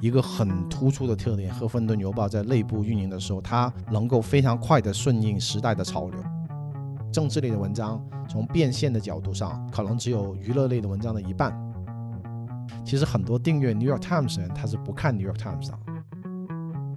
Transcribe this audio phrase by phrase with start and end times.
[0.00, 1.52] 一个很突出的特点。
[1.54, 6.18] 赫芬顿邮报在内部运营的时候，它能够非常快地顺应时代的潮流。
[7.12, 11.56] 政治类的文章，从变现的角度上，可能只有娱乐类的文章的一半。
[12.84, 15.78] 其实很多订阅 New York Times 的人，他是不看 New York Times 的。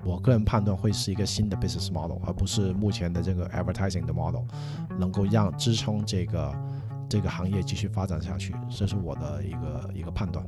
[0.03, 4.43] 我个人判断会是一个新的 business model，而不是目前的这个 advertising 的 model，
[4.97, 6.55] 能够让支撑这个
[7.09, 10.45] 这个行业继续发展下去，这是我的一个一个判断。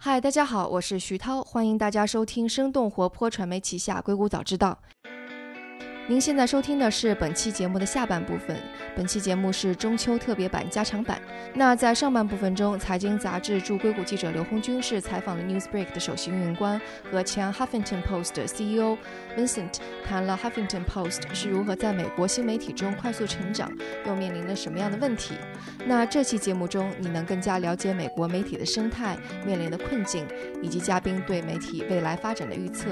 [0.00, 4.78] 嗨，大家好，我是徐涛，欢迎大家收听生动活泼传媒旗下硅谷早知道。
[6.10, 8.58] 您现在收听的是本期节目的下半部分。
[8.96, 11.20] 本期节目是中秋特别版加长版。
[11.52, 16.80] 那在上半部分中，财经杂志驻硅谷记者刘红军是采访了 Newsbreak 的首席运营官
[17.12, 18.96] 和前 Huffington Post 的 CEO
[19.36, 23.70] Vincent，谈了 Huffington Post 是如何在美国新媒体中快速成长，
[24.06, 25.34] 又面临了什么样的问题。
[25.84, 29.14] 那这期节目中，你能更加了解美国媒体的生态、
[29.44, 30.26] 面临的困境，
[30.62, 32.88] 以及嘉宾对媒体未来发展的预测。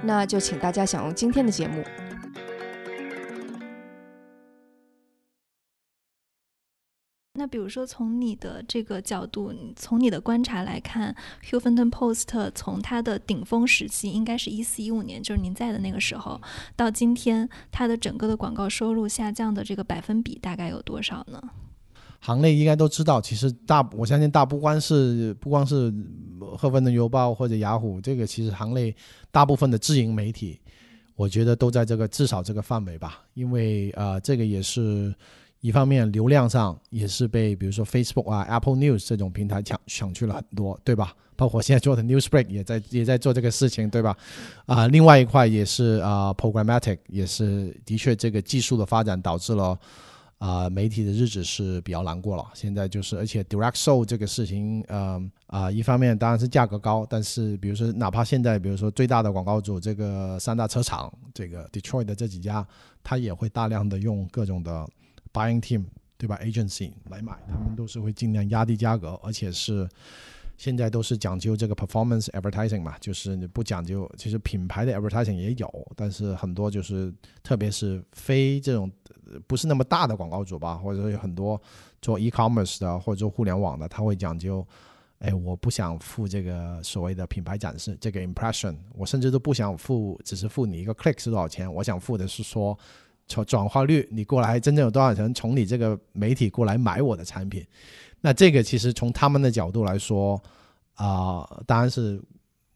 [0.00, 1.84] 那就请大家享用今天的节目。
[7.36, 16.40] 那比如说，从你的这个角度，从你的观察来看，Huffington Post 从它的顶峰时期，应该是一四一五年，就是您在的那个时候，
[16.76, 21.42] 到今天，它的整个的广告收入下降的这个百分比大概有多少呢？
[22.20, 25.92] 行内应该都知道，其实大我相信大不光是不光是
[26.56, 28.94] 赫芬顿邮报或者雅虎，这个其实行内
[29.32, 30.60] 大部分的自营媒体，
[31.16, 35.12] 我觉得都在这个至少这个范围吧，因为呃，这个也是。
[35.64, 41.16] 一方面流量上也是被比如说 Facebook 啊、Apple News 这种平台抢抢去了很多，对吧？
[41.36, 44.14] 包括现在做的 Newsbreak 也在也在做这个事情，对吧？
[44.66, 49.78] 啊，另外一块也是啊，Programmatic 也是的确这个技术的发展导致了
[50.36, 52.44] 啊媒体的日子是比较难过了。
[52.52, 62.66] 现在就是而且 Direct Show 这个事情，嗯啊，一方面当然是价格高，但是比如说哪怕现在比如说最大的广告主这个三大车厂，这个 Detroit 的这几家，
[63.02, 64.86] 他也会大量的用各种的。
[65.34, 65.84] Buying team
[66.16, 69.86] 对吧？Agency 来买，他们都是会尽量压低价格，而且是
[70.56, 77.12] 现在都是讲究这个 performance advertising 嘛，就是你不讲究，其实品牌的 advertising 也有，但是很多就是
[77.42, 78.88] 特别是非这种
[79.48, 81.60] 不是那么大的广告主吧，或者说有很多
[82.00, 84.64] 做 e-commerce 的或者做互联网的，他会讲究，
[85.18, 92.78] 哎，我不想付这个所谓的品牌展示这个 impression，我甚至都不想付，只是付你一个 click 是多少钱，我想付的是说。
[93.26, 97.64] 从转化率，你过来真正有多少人从你这个媒体过来买我的产品？
[98.20, 100.42] 那这个其实从他们的角度来说，
[100.94, 102.20] 啊，当然是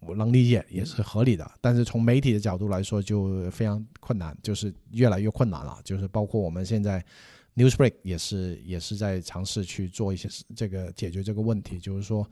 [0.01, 1.51] 我能理解，也是合理的。
[1.61, 5.79] 但是从媒体的角度来说，就非常困难，就是越来越困难了。
[5.85, 7.05] 就是包括我们现在
[7.57, 12.29] Newsbreak 也是也是在尝试去做一些这个解决这个问题，就是说。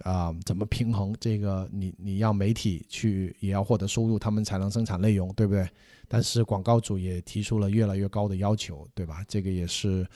[0.00, 1.68] 啊，怎么平衡这个？
[1.72, 5.68] 你你要媒体去也要获得收入，他们才能生产内容，对不对？
[6.08, 9.24] 但是广告主也提出了越来越高的要求，对吧？
[9.28, 10.06] 这个也是。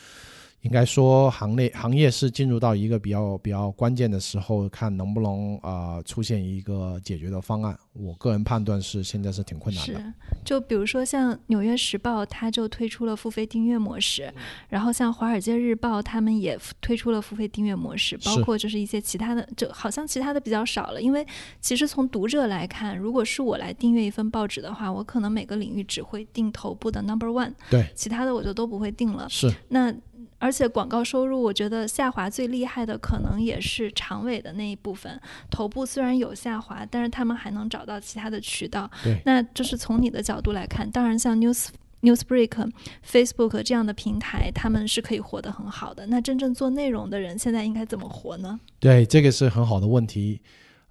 [0.63, 7.79] 应该说，行内行业是进入到一个比较比较关键的时候，看能不能啊出现一个解决的方案。
[7.93, 9.95] 我个人判断是现在是挺困难的。
[9.95, 10.15] 是，
[10.45, 14.33] 就比如说像《纽约时报》，它就推出了付费订阅模式；
[14.69, 18.19] 然后像《华尔街日报》，他们也推出了付费订阅模式。
[18.19, 21.01] 包括就是一些其他的，就好像其他的比较少了。
[21.01, 21.25] 因为
[21.61, 29.29] 其实从读者来看，如果是我来订阅一份报纸的话，我可能每个领域只会订头部的 Number One，对，其他的我就都不会订了。
[29.31, 29.95] 是，那。
[30.41, 35.21] 而且广告收入，我觉得下滑最厉害的可能也是长尾的那一部分。
[35.51, 38.89] 头部虽然有下滑，但是他们还能找到其他的渠道。
[39.03, 41.69] 对，那这是从你的角度来看，当然像 News
[42.03, 42.71] Newsbreak、
[43.05, 46.07] Facebook 这样的平台，他们是可以活得很好的。
[46.07, 48.61] 那真正做内容的人，现在应该怎么活呢？
[48.79, 50.41] 对，这个是很好的问题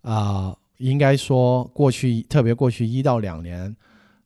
[0.01, 0.53] 啊。
[0.79, 3.73] 应该说，过去特别过去一到两年，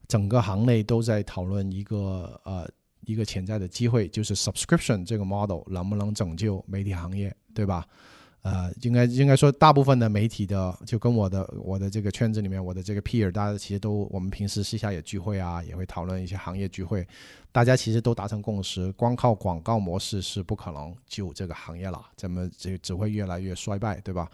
[0.08, 2.68] 整个行内都在讨论一个呃。
[3.12, 7.86] 一个潜在的机会就是 subscription 这个 model 能不能拯救媒体行业，对吧？
[8.44, 17.08] 呃，应该应该说，大部分的媒体的就跟我的我的这个圈子里面，我的这个 peer，大家其实都我们平时私下也聚会啊，也会讨论一些行业聚会，
[17.52, 24.28] 大家其实都达成共识，光靠广告模式是不可能救这个行业了，怎么只只会越来越衰败，对吧？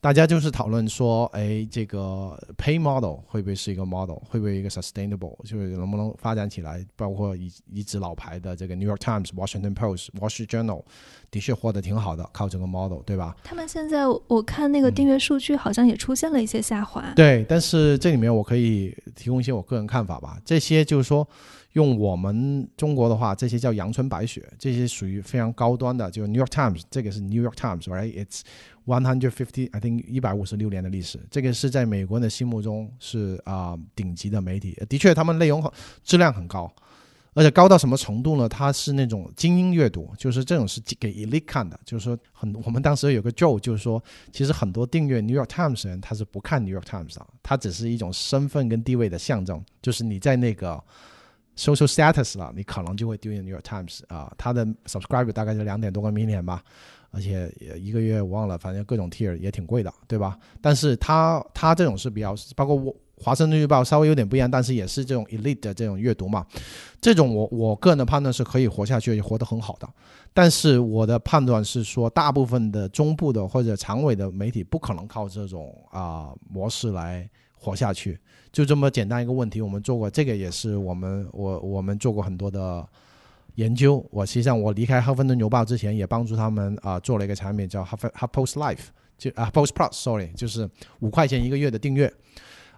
[0.00, 6.86] 大家就是讨论说，哎，这个 pay model 会不会是一个 model，会不会一个 sustainable，就是能不能发展起来？
[6.94, 10.84] 包括一一直老牌的这个 New York Times、Washington Post、Wall Street Journal，
[11.30, 13.36] 的确活得挺好的，靠这个 model，对吧？
[13.44, 17.12] 他们现在我看那个订阅数据好像也出现了一些下滑。
[17.14, 20.38] 对，但是这里面我可以提供一些我个人看法吧。
[20.44, 21.26] 这些就是说，
[21.74, 28.40] 用我们中国的话，这些叫阳春白雪，这些属于非常高端的，就 New York Times，这个是 New York Times，right？It's
[28.86, 35.62] one hundred fifty，I think 一百五十六年的历史，这个是在美国人的心目中是啊顶级的媒体，的确他们内容
[36.02, 36.72] 质量很高。
[37.34, 38.48] 而且高到什么程度呢？
[38.48, 41.78] 它是那种精英阅读，就是这种是给 elite 看的。
[41.84, 44.02] 就是说，很我们当时有个 joke，就是说，
[44.32, 49.64] 其实很多订阅 New York Times 人他是不看 New York Times 的，他只是一种身份跟地位的象征。
[49.80, 50.82] 就是你在那个
[51.56, 54.34] social status 了，你可能就会订阅 New York Times 啊。
[54.36, 56.64] 它的 subscriber 大概就两点多个 million 吧，
[57.10, 60.38] 而且一个月我忘了，反正各种 tier 也挺贵的，对吧？
[60.60, 62.94] 但是它它这种是比较，包括我。
[63.20, 66.46] 华盛顿日报稍微有点不一样，但是也是这种 elite 的这种阅读嘛，
[67.00, 69.88] 这种我我个人的判断是可以活下去，也活得很好的。
[70.32, 78.18] 但是我的判断是说，大部分的中部的或者长尾的媒体不可能靠这种啊模式来活下去。
[78.52, 82.86] 就这么简单一个问题，我们做过这个，也是我们我我们做过很多的
[83.56, 84.04] 研究。
[84.10, 88.86] 我实际上我离开哈芬顿邮报之前，也帮助他们啊做了一个产品叫 Half Half Post Life，
[89.18, 90.68] 就啊 Post Plus，sorry，就是
[91.00, 92.12] 五块钱一个月的订阅。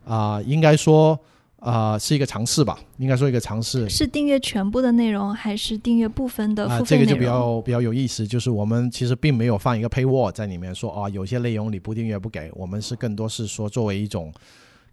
[0.04, 1.18] 啊，应该说，
[1.58, 2.78] 啊，是一个尝试吧。
[2.98, 3.88] 应该说一个尝试。
[3.88, 7.08] 是订阅全部的内容，还是订阅部分的付费内容？
[7.08, 8.26] 这个就比较比较有意思。
[8.26, 12.50] 就是我们其实并没有放一个 paywall 在里面，说啊，有些内容你不订阅不给。
[12.54, 14.32] 我们是更多是说作为一种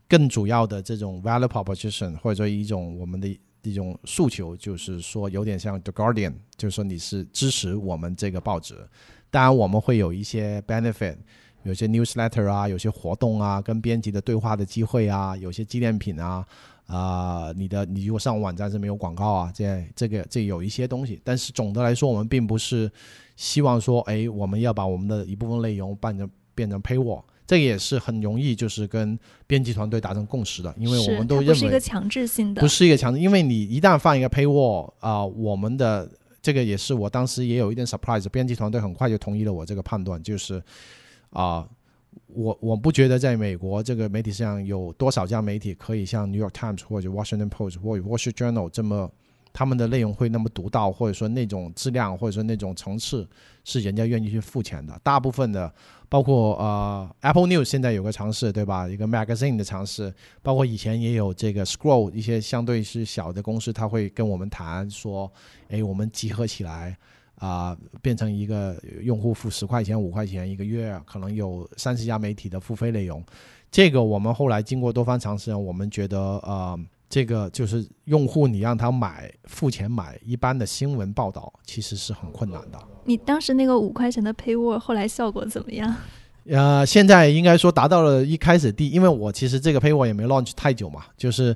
[0.08, 8.76] 更主要的这种 value proposition，或者说一种我们的一种诉求，就是说有点像 The Guardian，就是说你是支持我们这个报纸。
[9.30, 11.18] 当然，我们会有一些 benefit。
[11.68, 16.46] 有些 newsletter 啊，有些活动啊，跟编辑的对话的机会啊，有些纪念品啊，
[16.86, 22.90] 啊，你的你如果上网站是没有广告啊，这这个这有一些东西，但是总的来说，我们并不是
[23.36, 36.10] 希望说，哎，我们要把我们的一部分内容变成变成 paywall，这个也是很容易就是跟编辑团队达成共识的，因为我们都认为不是一个强制性的，不是一个强制，因为你一旦放一个 paywall 啊，我们的
[36.42, 40.64] 这个也是我当时也有一点 surprise，编辑团队很快就同意了我这个判断，就是。
[41.32, 41.68] 啊，
[42.28, 49.12] 我我不觉得在美国这个媒体上有多少家媒体可以像 New York Times 或者 Washington Post 或者 Wall Street Journal 这么，
[49.54, 53.28] 他们的内容会那么独到，或者说那种质量，或者说那种层次
[53.64, 55.00] 是人家愿意去付钱的。
[55.04, 55.74] 大部分的，
[56.08, 58.88] 包括呃 Apple News 现在有个尝试，对吧？
[58.88, 65.32] 一个 magazine 的尝试，包括以前也有这个 Scroll 一些相对是小的公司，他会跟我们谈说，
[65.70, 66.98] 哎，我们集合起来。
[67.40, 73.24] 啊，变成一个用户付十块钱、五块钱一个月，可能有三十家媒体的付费内容。
[73.70, 82.80] 这个我们后来经过多方尝试，我们觉得，呃，这个就是用户你让他买付钱买一般的新闻报道，其实是很困难的。
[83.06, 85.96] 你当时那个五块钱的 Paywall 后来效果怎么样？
[86.46, 91.56] 呃，现在应该说达到了一开始第，因为我其实这个 Paywall 也没 launch 太久嘛，就是。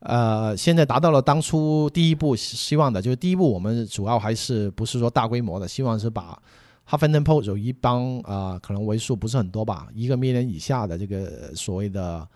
[0.00, 6.40] 呃，现在达到了当初第一步希望的，就是第一步我们主要还是不是说大规模的，希望是把
[6.88, 12.26] Huffington Post 有一帮啊，可能为数不是很多吧，一个 million 以下的这个所谓的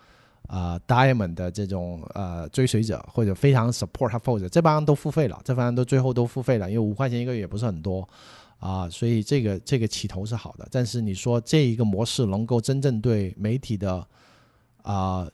[0.47, 8.07] 啊 Diamond 的这种呃追随者，或者非常 support Huffington 这帮都付费了，这帮都最后都付费了，因为五块钱一个月也不是很多
[8.59, 14.07] 啊，所以这个这个起头是好的，但是你说这一个模式能够真正对媒体的
[14.83, 15.27] 啊。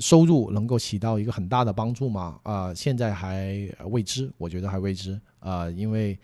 [0.00, 2.38] 收入能够起到一个很大的帮助吗？
[2.42, 6.18] 啊，现在还未知，我觉得还未知啊，因为，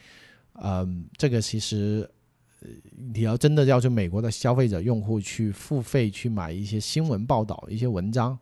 [0.54, 2.08] 嗯，这个其实，
[3.12, 8.38] 你要真的要求美国的消费者用户去付费去买一些新闻报道、一些文章，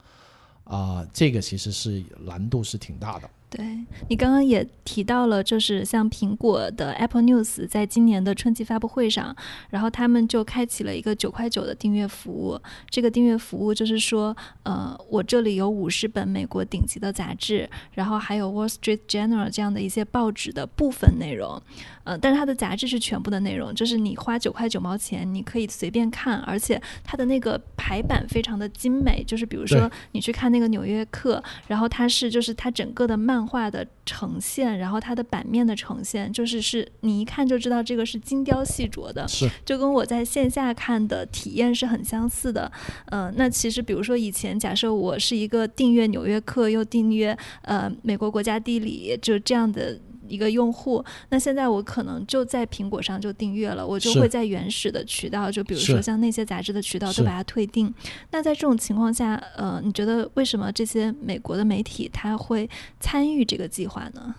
[0.65, 3.31] 啊，这个其实是难度是挺大的。
[3.51, 3.65] 对
[4.11, 9.35] 你刚刚也提到了，就是像苹果的 Apple News 在今年的春季发布会上，
[9.71, 12.61] 然后他们就开启了一个九块九的订阅服务。
[12.91, 21.59] 这个订阅服务就是说，呃，我这里有五十本美国顶级的杂志，然后还有 Wall Street Journal 这样的一些报纸的部分内容，
[22.05, 33.38] 呃，但是它的杂志是全部的内容，就是你花九块九毛钱，你可以随便看，而且它的那个排版非常的精美，就是比如说你去看那个《纽约客》，然后它是就是它整个的漫。
[33.39, 42.71] 漫画的呈现，然后它的版面的呈现，就是是你一看就知道这个是精雕细琢的，是就跟我在线下看的体验是很相似的。
[43.13, 49.97] 嗯，那其实比如说以前假设我是一个订阅《纽约客》又订阅呃美国国家地理，就这样的。
[50.29, 57.93] 一个用户，那现在我可能就在苹果上就订阅了，我就会在原始的渠道，就比如说像那些杂志的渠道，都把它退订。
[58.31, 62.69] 那在这种情况下，呃，你觉得为什么这些美国的媒体他会
[63.01, 64.35] 参与这个计划呢？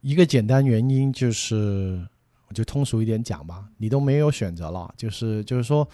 [0.00, 2.00] 一个简单原因就是，
[2.48, 5.86] 我就通俗一点讲吧，你都没有选择了，就是就是说，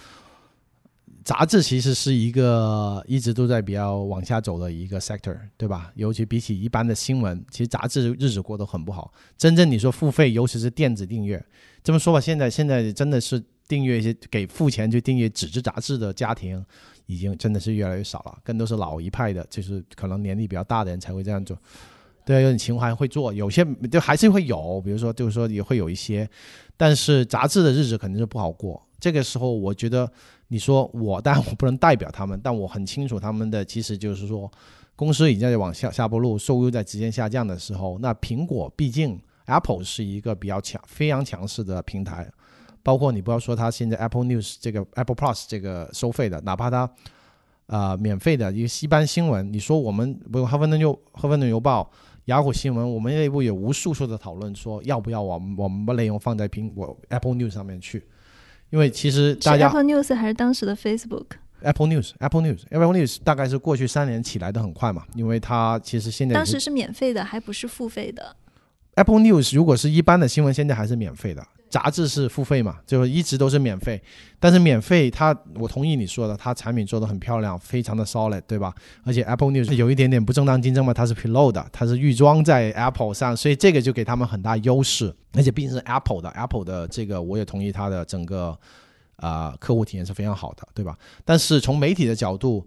[1.26, 5.90] 杂志其实是一个一直都在比较往下走的一个 sector，对吧？
[5.96, 9.12] 尤其比起一般的新闻，其实杂志日子过得很不好。
[9.36, 11.44] 真正你说付费，尤其是电子订阅，
[11.82, 16.64] 这么说吧，现在现在真的是订阅一些给付钱去订阅纸质杂志的家庭，
[17.06, 21.58] 已经真的是越来越少了，更多是老一派的，就是可能年龄比较大的人才会这样做。
[22.24, 26.30] 对，有点情怀会做，有些就还是会有，比如说就是说也会有一些，
[26.76, 28.80] 但是杂志的日子肯定是不好过。
[28.98, 30.10] 这个时候，我觉得
[30.48, 34.50] 你说我，但我不能代表他们，但我很清楚他们的其实就是说，
[34.94, 42.30] 公司已经在往下下坡路，收入在直线下降的时候，那苹果毕竟 Apple 是一个比较强、非常强势的平台，
[42.82, 46.88] 包括你不要说它现在 Apple News 这个 Apple Plus 这个收费的，哪怕它
[47.66, 51.90] 啊免费的一个一般新闻，你说我们不用《哈佛的邮哈佛的邮报》。
[52.26, 58.04] 雅虎新闻，我们内部有无数次的讨论，说要不要我我们把内容放在苹果 Apple News 上面去，
[58.70, 68.36] 因为其实大家 Apple News 还是当时的 Facebook？Apple News，Apple News，Apple News 大概是过去三年起来的很快嘛，因为它其实现在当时是免费的，还不是付费的。
[68.96, 71.46] Apple News 如果是一般的新闻，现在还是免费的。
[71.68, 74.00] 杂志是付费嘛，就是一直都是免费。
[74.38, 78.72] 但是免费，它我同意你说的，它产品做的很漂亮，非常的 solid，对吧？
[79.02, 85.14] 而且 Apple News 有一点点不正当竞争嘛，它是 pillow 的，它是预装在 Apple 上，所以这个就给他们很大优势。
[85.32, 88.56] 而且毕竟是 Apple 的，Apple 的这个我也同意它的整个
[89.16, 90.96] 啊客户体验是非常好的，对吧？
[91.24, 92.64] 但是从媒体的角度，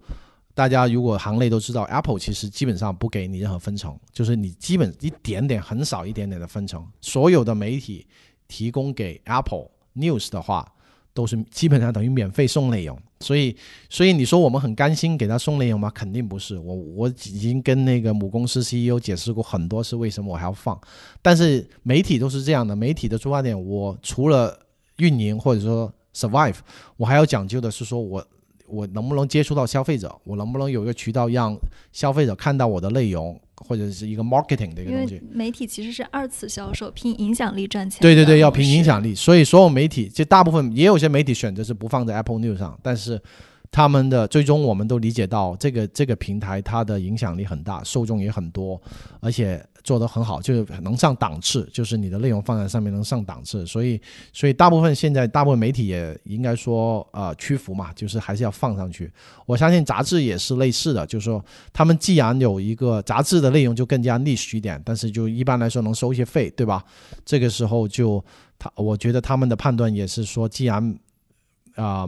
[0.54, 8.06] 大家如果行内都知道，Apple 其实基本上不给你任何分成，就是你基本一点点很少一点点的分成，所有的媒体。
[8.50, 10.70] 提供给 Apple News 的话，
[11.14, 13.56] 都是基本上等于免费送内容，所以，
[13.88, 15.88] 所以你说我们很甘心给他送内容吗？
[15.94, 16.58] 肯定不是。
[16.58, 20.78] 我我已经跟那个母公司 CEO 解释过很多次为什么我还要放，
[21.22, 24.58] 但是媒体都是这样的，媒体的出发点，我除了
[24.96, 26.56] 运营或者说 survive，
[26.96, 28.26] 我还要讲究的是说我。
[28.72, 30.16] 我能不能接触到消费者？
[30.22, 31.56] 我能不能有一个渠道让
[31.90, 35.22] 消费者看到我的内容，或者是一个 marketing 的一个东西？
[35.30, 38.00] 媒体其实是二次销售，凭影响力赚钱。
[38.02, 39.14] 对对对，要凭影响力。
[39.14, 43.20] 所以所有媒体，就大部分也有些媒体选择是不放在 Apple News 上，但是
[43.70, 48.80] 他们的最终我们都理解到，这个这个平台它的影响力很大，受众也很多，
[49.20, 49.64] 而且。
[49.82, 54.00] 做得很好，就是能上档次，就是你的内容放在上面能上档次，所以，
[54.32, 59.10] 所以大部分现在大部分媒体也应该说，呃，屈服嘛，就是还是要放上去。
[59.46, 66.84] 我相信杂志也是类似的，就是说，他们既然有一个杂志的内容就更加 niche 一点，但是就一般来说能收一些费，对吧？
[67.24, 68.24] 这个时候就
[68.58, 70.98] 他，我觉得他们的判断也是说，既然
[71.74, 72.06] 啊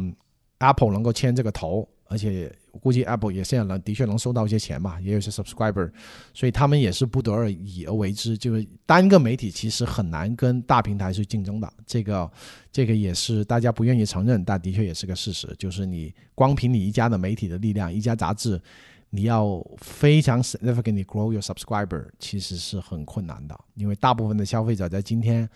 [0.59, 2.54] ，Apple 能够牵这个头，而且。
[2.81, 5.92] 估计 Apple 也现在能的确能收到一些钱嘛，也有些 subscriber，
[6.33, 8.37] 所以他们也是不得而已而为之。
[8.37, 12.33] 就是单个媒体其实很难跟大平台去竞争的，这个
[12.73, 15.54] 这个也是大家不愿意承认，但的确也是个事实。
[15.59, 18.59] 就是你光凭你一家的媒体的力量，一家杂志，
[19.11, 25.47] 你要非常 significantly grow your subscriber，其实是很困难的，因为大部分的消费者在今天。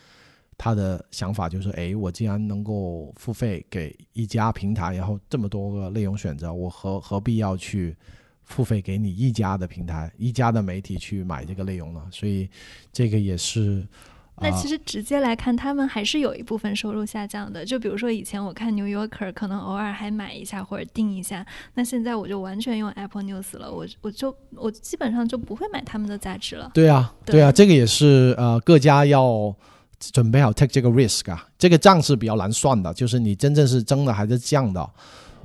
[0.59, 7.95] 他的想法就是：哎，我既然能够付费给一家平台，然后这么多个内容选择，我何何必要去
[8.43, 12.03] 付费给你一家的平台、一家的媒体去买这个内容呢？
[12.11, 12.49] 所以，
[12.93, 13.87] 这个也是。
[14.39, 17.65] 那其实直接来看，他们还是有一部分收入下降的。
[17.65, 21.45] 就比如说以前我看 New Yorker，可能偶尔还买一下或者订一下，
[21.75, 23.73] 那现在我就完全用 Apple News 了。
[23.73, 26.71] 我我就我基本上就不会买他们的杂志了。
[26.75, 29.55] 对啊，对啊，这个也是呃，各家要。
[29.99, 34.81] 准备好 take 这个 risk 啊，这个账是比较难算的，就是你真正是增的还是降的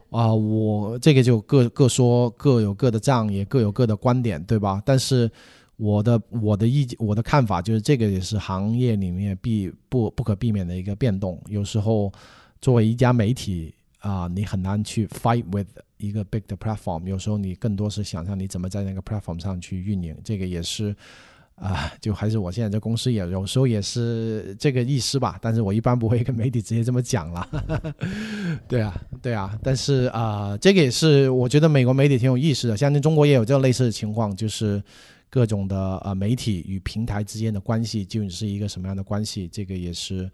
[0.10, 0.34] 啊？
[0.34, 4.82] 我这个就各各说各有各的账，也各有各的观点，对吧？
[4.86, 5.32] 但是
[5.78, 11.42] 我的我的意我的看法就是，这个也是行业里面必不不可避免的一个变动。
[11.48, 12.12] 有时候
[12.60, 15.68] 作为一家媒体啊，你很难去 fight with
[15.98, 20.94] 一个 big 的 platform，有时候你更多是想象你怎么在那个 platform 上去运营，这个也是。
[21.62, 27.48] 啊，就还是我现在在公司也有时候也是这个意思吧，但是我一般不会跟媒体直接这么讲了。
[28.68, 34.82] 对啊，对啊，但是啊，这个也是我觉得美国媒体挺有意思的，相信中国也有这种类似的情况，就是
[35.30, 40.30] 各种的呃媒体与平台之间的关系究竟是一个什么样的关系，这个也是。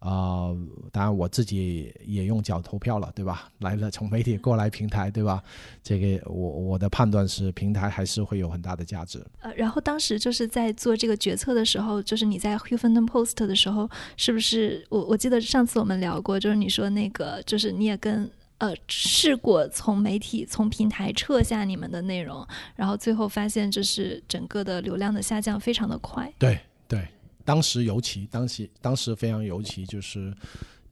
[0.00, 0.48] 啊，
[0.90, 3.50] 当然我自己也用脚投票了，对吧？
[3.58, 5.42] 来了从媒体过来平台，对吧？
[5.82, 9.22] 这个我我的判断是平台还是会有很大的价值。
[9.40, 14.86] 呃，然后当时就是在做这个决策的时候，就是你在 Huffington Post 的时候，是不是？
[14.88, 26.32] 我我记得上次我们聊过，就是你说那个，就是你也跟呃试过从媒体从平台撤下你们的内容，然后最后发现就是整个的流量的下降非常的快。
[26.38, 27.06] 对对。
[27.44, 30.34] 当时尤其，当时当时非常尤其，就是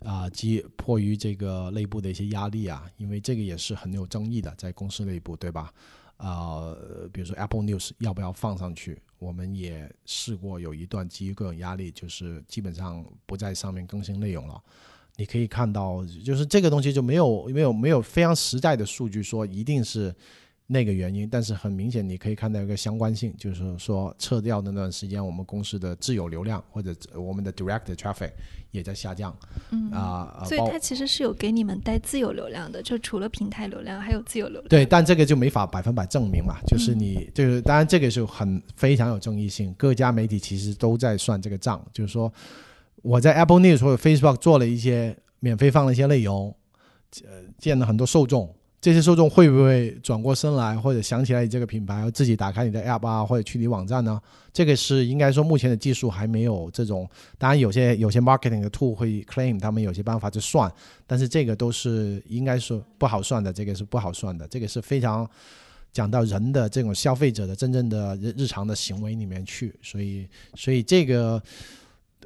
[0.00, 5.72] 啊，基迫于这个内部的一些压力啊，因为这个也是很有争议的，在公司内部，对吧？
[6.16, 6.74] 啊，
[7.12, 9.00] 比如说 Apple News 要不要放上去？
[9.18, 14.60] 我们也试过有一段基于各种压力，就是基本上不在上面更新内容了。
[15.16, 20.14] 你可以看到，就是这个东西就没有没有没有非常实在的数据说一定是。
[20.70, 28.30] 那个原因，但是很明显，你可以看到一个相关性，就是说撤掉那段时间，我们公司的自有流量或者我们的 direct traffic
[28.70, 29.34] 也在下降。
[29.70, 34.68] 嗯啊，所以它其实是有给你们带自有流量的，就除了平台流量，还有自有流量。
[34.68, 42.30] 对，但这个就没法百分百证明嘛，就是你就是当然这个是很非常有争议性，各家媒体其实都在算这个账，就是说
[43.00, 46.54] 我在 Apple News 或者 Facebook 做了一些免费放了一些内容，
[47.24, 48.54] 呃，见了很多受众。
[48.80, 54.20] 这些受众会不会转过身来，或者想起来你这个品牌，自己打开你的 App 啊，或者去你网站呢？
[54.52, 57.08] 这个是应该说目前的技术还没有这种。
[57.38, 60.72] 当然，有些有些 marketing 的 tool 会 claim 他们有些办法去算，
[61.08, 63.52] 但是这个都是应该是不好算的。
[63.52, 65.28] 这个是不好算的，这个是非常
[65.92, 69.74] 讲到人的这种消费者的真正的日日常的行为里面去。
[69.82, 71.42] 所以，所以这个。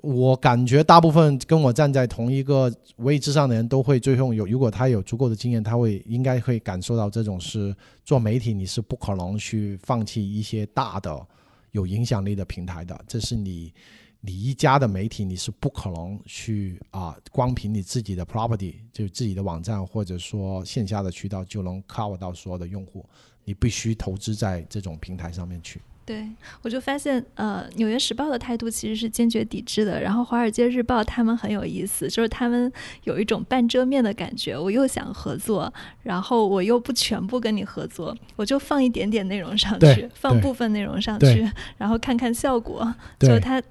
[0.02, 11.24] 我感觉大部分跟我站在同一个位置上的人都会最后有，如果他有足够的经验，他会应该会感受到这种是做媒体你是不可能去放弃一些大的
[11.70, 13.72] 有影响力的平台的，这是你
[14.20, 23.06] 你一家的媒体你是不可能去啊，光凭你自己的 property 就自己的网站或者说线下的渠道就能 cover 到所有的用户，
[23.44, 25.80] 你必须投资在这种平台上面去。
[26.04, 26.28] 对，
[26.62, 30.00] 我就发现，呃，《纽约时报》的态度其实是坚决抵制的。
[30.00, 32.70] 然后，《华尔街日报》他们很有意思，就是他们
[33.04, 34.58] 有一种半遮面的感觉。
[34.58, 42.92] 我又想合作，然后我又不全部跟你合作，我就放一点点内容上去，放部分内容上去，然后看看效果。
[43.20, 43.62] 就他。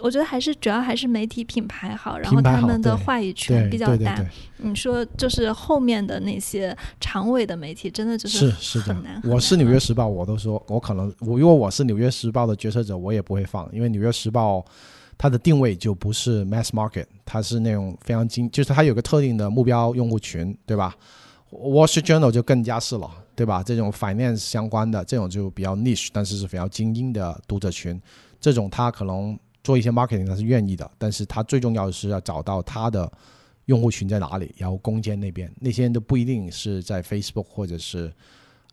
[0.00, 4.24] 我觉得还是主要还是媒体品牌好，然后他们的话语权比较大。
[4.56, 9.20] 你说就是后面的那些常委的媒体，真的就是是很难。
[9.24, 14.64] 我是纽约时报，我都说我可能我如果我是纽约时报的决策者，我也不会放，因为纽约时报
[15.18, 20.96] 它的定位就不是 mass market，它是那种非常精，就是它有个特定的目标用户群，对吧
[21.50, 23.62] ？Wall Street Journal 就更加是了，对吧？
[23.62, 28.00] 这种 finance 相关的这种就比较 niche，但是是非常精英的读者群，
[28.40, 29.38] 这种它可能。
[29.62, 33.10] 做一些 marketing 他是愿意的，但是他最重要的是要找到他的
[33.66, 38.12] 用户群在哪里，然后攻坚那边，那些人都不一定是在 Facebook 或者是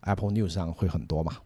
[0.00, 1.36] Apple News 上会很多嘛。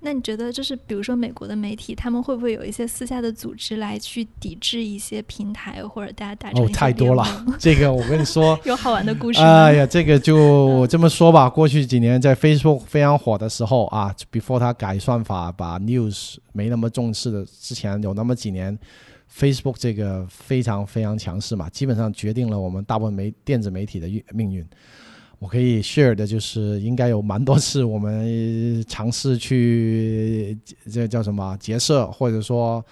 [0.00, 7.24] 那你觉得，就是比如说美国的媒体，他们会不会有一些私下的组织来去抵制一些平台，或者大家打成哦，太多了。
[7.58, 9.40] 这个我跟你说， 有好玩的故事。
[9.40, 11.48] 哎呀，这个就这么说吧。
[11.48, 18.78] 过去几年在 Facebook 非常火的时候啊，before 它改算法，把 news 没那么重视的之前，有那么几年
[19.34, 24.66] ，Facebook 这个非常非常强势嘛，基本上决定了我们大部分媒电子媒体的运命运。
[25.38, 30.56] 我可以 share 的就是，应该有蛮多次我们尝试去
[30.90, 32.84] 这叫什么结社，或者说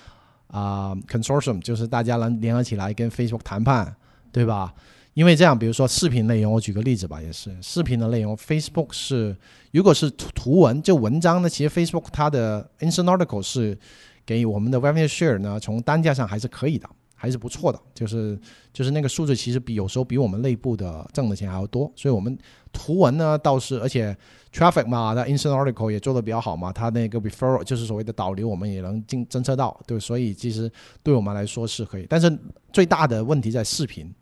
[0.48, 3.96] 啊 consortium，就是大家能联合起来跟 Facebook 谈判，
[4.30, 4.74] 对吧？
[5.14, 9.34] 因为这样，比如说视频内容，我举个例子吧，也是视频的内容，Facebook 是
[9.72, 13.78] 如果是图图文就文章呢，其实 Facebook 它的 instant article 是
[14.26, 16.86] 给我们的 revenue share 呢，从单价上还是可以的。
[17.14, 18.38] 还是不错的，就是
[18.72, 22.36] 就是那个数字其实比有时候比我们内部的挣的钱还要多，所以我们
[22.72, 24.16] 图文呢倒是，而且
[24.52, 30.70] traffic 嘛，那 instant article 也做的比较好嘛，它那个 referral 就是所谓的导流，我们也能进侦测到，对，所以其实
[31.02, 32.38] 对我们来说是可以，但是
[32.72, 34.12] 最大的问题在视频，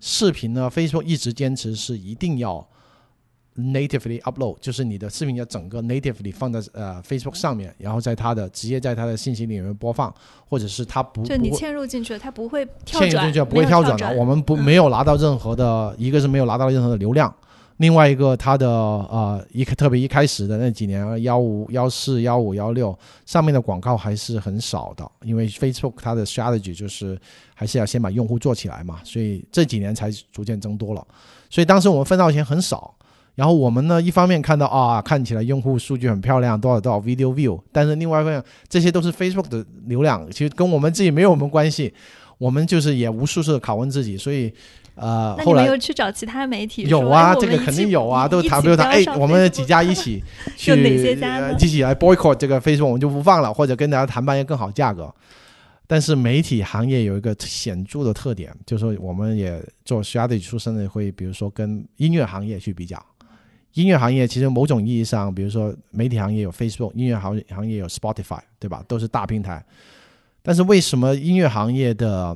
[0.00, 2.66] 视频呢，Facebook 一直坚持是一定要。
[3.56, 10.14] Natively upload 就是你的视频要整个 natively 放在呃 Facebook 上面，然后在它的直接在它的信息里面播放，
[10.48, 14.14] 或者是它不就你嵌入进去了，它不会跳转，嵌入进去不会跳转的。
[14.14, 17.34] 我们不没有拿到任何的，一个是没有拿到任何的流量，
[17.78, 27.18] 另外一个它的呃一特别一开始的那几年幺五幺四幺五幺六上面的广告还是很少的，因为 Facebook 它的 strategy 就是
[27.54, 31.06] 还是要先把用户做起来嘛，所以这几年才逐渐增多了。
[31.48, 32.92] 所以当时我们分到钱很少。
[33.36, 41.94] 然后我们呢，一方面看到啊，看起来用户数据很漂亮，多少多少 video view，但是另外一方面，这些都是 Facebook 的流量，其实跟我们自己没有什么关系。
[42.38, 44.52] 我们就是也无数次拷问自己，所以，
[44.94, 48.90] 呃，后来又去找其他媒体，有啊，这个肯定有啊，都谈不谈？
[48.90, 50.22] 哎，我们几家一起
[50.54, 55.10] 去哪些家一起来 boycott 这个 Facebook，我们就不放了，或者跟大家谈判一个更好价格。
[55.86, 63.02] 但是媒体行业有一个显著的特点，就是说我们也做 strategy 出身的，会比如说跟音乐行业去比较。
[63.76, 68.82] 音乐行业其实某种意义上，比如说媒体行业有 Facebook，音乐行行业有 Spotify，对吧？
[68.88, 69.62] 都是大平台。
[70.42, 72.34] 但是为什么音乐行业的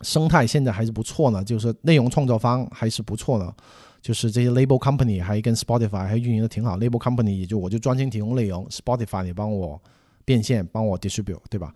[0.00, 3.54] 生态现在还是不错呢，就是内容创作方还是不错呢，
[4.00, 9.78] 就是这些 label company 还跟 Spotify 还运营的挺好，label company 也就我就专心提供内容，Spotify 你帮我
[10.24, 11.74] 变现，帮我 distribute，对吧？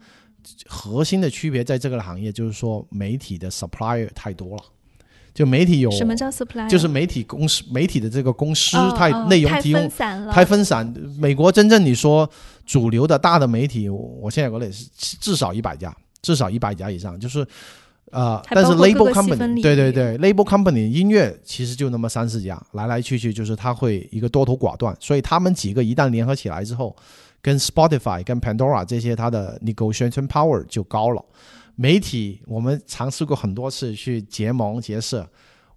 [0.67, 4.63] 核心的区别在这个行业就是说媒体的 supplier 太多了。
[5.37, 6.67] 就媒体有什么叫 supply？
[6.67, 10.95] 就是媒体公司，媒体的这个公司哦太哦内容提供太分散了，太分散。
[11.19, 12.27] 美国真正你说
[12.65, 14.87] 主流的大的媒体，我我现在国内是
[15.21, 17.47] 至少一百家，至少一百家以上，就是
[18.13, 26.97] 呃，但是 label company 对对对，label company 音乐其实就那么三四家，来来去去就是它会一个多头寡断，所以他们几个一旦联合起来之后，
[27.43, 31.23] 跟 Spotify、跟 Pandora 这些它的 negotiation power 就高了。
[31.79, 35.29] 媒体我们尝试过很多次去结盟结社，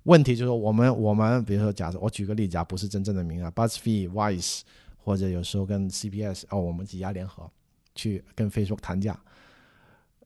[0.04, 4.62] 问题就是我们我们比如说假设我举个例子啊，不是真正的名啊，BuzzFeed、Vice
[4.96, 7.52] 或者有时候跟 CBS 哦，我们几家联合
[7.96, 9.20] 去跟 Facebook 谈价，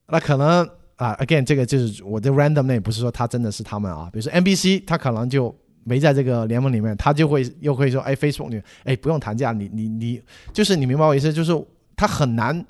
[0.07, 0.63] 那可能
[0.97, 10.21] 啊，again 这个就是我的 random name，不是说他真的是他们啊，比如说 NBC，他可能就没在这个联盟里面，他就会又会说，哎，Facebook 你哎不用谈价，你你你
[10.53, 11.51] 就是你明白我意思，就是
[11.95, 12.63] 他很难。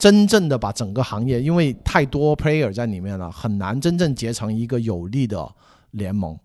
[0.00, 5.46] 真正的把整个行业，因为太多 player 在里面了，很难真正结成一个有力的
[5.90, 6.36] 联盟。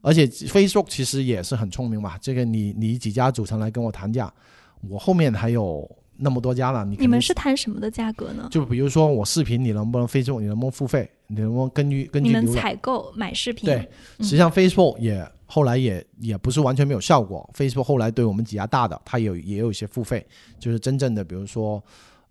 [0.00, 4.32] 而且 Facebook 其实也是很聪明嘛，这个你你几家组成来跟我谈价，
[4.88, 5.86] 我后面还有
[6.16, 8.48] 那么多家了，你你们是谈什么的价格呢？
[8.50, 12.54] 就比如说我视频你能不能 Facebook 你能不能付费，你能不能根据根据你们据？
[12.54, 13.86] 采购买视频，对，
[14.18, 20.26] 嗯实际上 Facebook 也后来也也不是完全没有效果，Facebook 后来对我们几家大的，它有也有一些付费，
[20.58, 21.82] 就是真正的比如说。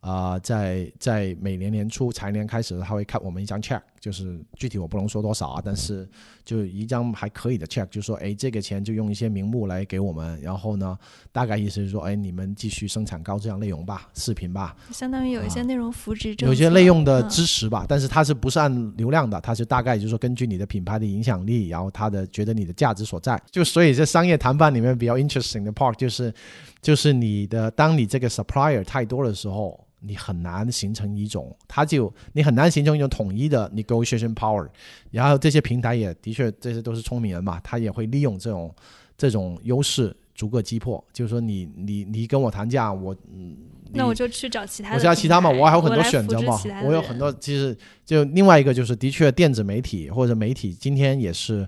[0.03, 6.05] 啊、在在每年年初财年开始，他会看我们一张 check，就是具体我不能说多少啊，但是
[6.43, 10.99] 就一张还可以的 check，就说哎，这个钱就用一些名目来给我们，然后呢，
[11.31, 19.39] 大概意思是说，哎，你们继续生产高质量内容吧，视频吧，相当于有一些啊内容扶持政策，有些内容的嗯支持吧，但是它是不是按流量的？
[19.39, 23.41] 它是大概就是说根据你的品牌的影响力，然后他的觉得你的价值所在。
[23.49, 26.33] 就所以这商业谈判里面比较 interesting 的 part 就是，
[26.81, 34.67] 就是你的当你这个 supplier 太多的时候，你很难形成一种，它就你很难形成一种统一的 negotiation power。
[35.09, 38.73] 然后这些平台也的确这些都是聪明人嘛，他也会利用这种
[39.17, 41.03] 这种优势逐个击破。
[41.13, 43.57] 就是说你你你跟我谈价，我嗯。
[43.95, 47.31] 那我就去找其他我找，其他嘛，我还有很多选择嘛我有很多。
[47.33, 51.67] 其实就另外一个就是，的确电子媒体或者媒体今天也是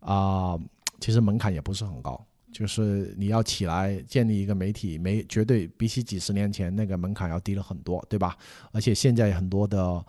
[0.00, 0.58] 啊、
[1.00, 2.22] 其实门槛也不是很高，
[2.54, 8.38] 就是你要起来建立一个媒体，没绝对比起几十年前那个门槛要低了很多，对吧？
[8.70, 10.06] 而且现在很多的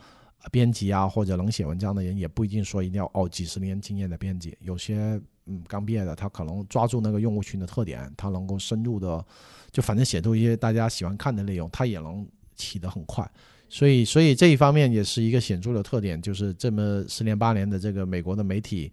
[0.52, 9.26] 编辑啊或者能写文章的人，也不一定说一定要哦几十年经验的编辑，有些嗯刚毕业的，他可能抓住那个用户群的特点，他能够深入的，
[9.72, 13.28] 就反正写出一些大家喜欢看的内容，他也能起得很快。
[13.68, 18.92] 所以，所以这一方面也是一个显著的特点，就是这么十年八年的这个美国的媒体，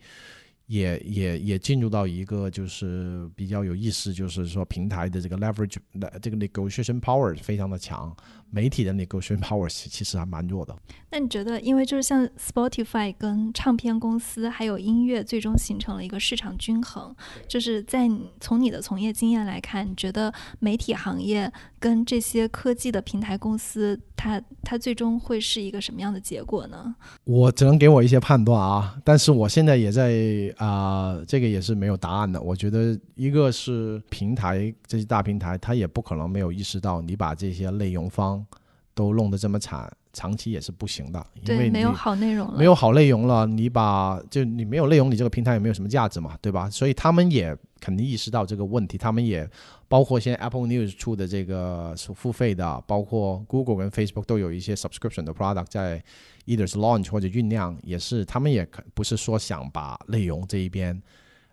[0.73, 5.77] 也也也进入到一个就是比较有意思，就是说平台的这个 leverage
[6.23, 8.17] 这个 negotiation power 非常的强，
[8.49, 10.75] 媒体的 negotiation power 其其实还蛮弱的。
[11.11, 17.15] 那你觉得，因为就是像 Spotify 跟唱片公司还有音乐，最终形成了一个市场均衡，
[17.47, 26.95] 就是在你从你的从业经验来看，你觉得媒体行业跟这些科技的平台公司，它它最终会是一个什么样的结果呢？
[27.25, 32.41] 我只能给我一些判断啊，但是我现在也在啊、这个也是没有答案的。
[32.41, 38.47] 我觉得一个是平台这些大平台，它也不可能没有意识到你把这些内容方
[38.95, 46.69] 都弄得这么惨，长期也是不行的，因为没有好内容了，没有好内容了，你把就你没有内容，你这个平台也没有什么价值嘛，对吧？
[46.69, 49.49] 所以他们也肯定意识到这个问题，他们也
[49.89, 56.03] 包括现在 Apple News 出的这个是付费的，包括 Google 跟 Facebook 都有一些 subscription 的 product 在
[56.47, 61.01] either 是 launch 或者酝酿，也是他们也可不是说想把内容这一边。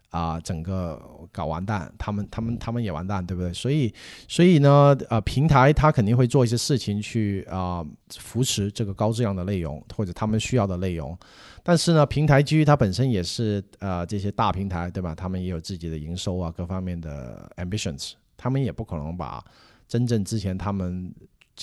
[0.09, 0.99] 啊、整个
[1.31, 3.53] 搞完蛋，他们他们他们也完蛋，对不对？
[3.53, 3.93] 所以
[4.27, 7.85] 所以呢，呃，平台它肯定会做一些事情去啊、
[8.17, 11.17] 扶持这个高质量的内容或者他们需要的内容。
[11.61, 15.13] 但是呢，平台基于它本身也是呃这些大平台，对吧？
[15.13, 19.43] 他们也有自己的营收啊，各方面的 ambitions，他们也不可能把
[19.87, 21.13] 真正之前他们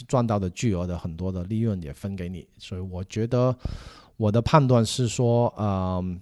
[0.06, 2.46] 赚到的巨额的很多的利润也分给你。
[2.58, 3.56] 所以我觉得
[4.16, 6.20] 我的判断是说，嗯、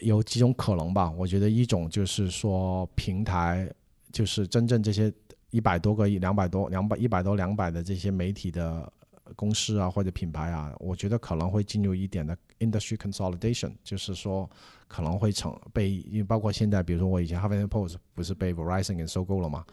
[0.00, 1.10] 有几种可能吧。
[1.10, 3.70] 我觉得一种就是说平台
[4.12, 5.12] 就是真正这些
[5.50, 8.92] 一百多个、一两百多、两百一百多、两百的这些媒体的
[9.36, 14.48] 公司啊或者品牌啊，我觉得可能会进入一点的 industry consolidation，就是说
[14.88, 19.64] 可能会成被，因为包括现在，比如说我以前 Huffington Post 不是被 Verizon 给收购了嘛，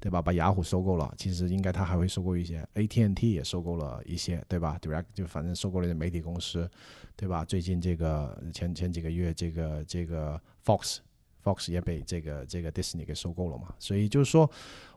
[0.00, 0.22] 对吧？
[0.22, 6.68] 把雅虎收购了，其实应该他还会收购一些，AT&T 也收购了一些，对吧？Direct 就反正收购了一些媒体公司，
[7.16, 7.44] 对吧？
[7.44, 10.98] 最近这个前前几个月，这个这个 Fox
[11.44, 14.50] Fox 也被这个这个 Disney 给收购了嘛，所以就是说，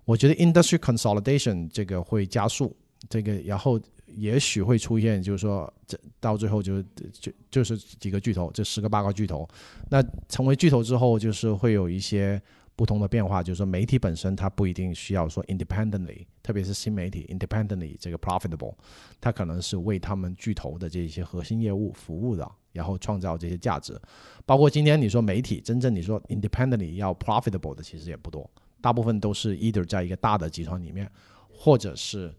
[0.03, 2.75] 我觉得 industry consolidation 这个会加速。
[3.07, 9.47] 这个然后也许会出现，就是说，这到最后就就就是几个巨头，这十个八个巨头，
[9.91, 12.41] 那成为巨头之后，就是会有一些
[12.75, 13.41] 不同的变化。
[13.41, 18.75] 就是说，媒体本身它不一定需要说 independently，特别是新媒体 independently 这个 profitable，
[19.19, 23.99] 它可能是为他们巨头的这些核心业务服务的，然后创造这些价值。
[24.45, 28.49] 包括今天你说媒体真正你说 independently 要 profitable 的，其实也不多，
[28.81, 31.09] 大部分都是 either 在一个大的集团里面，
[31.49, 32.33] 或者是。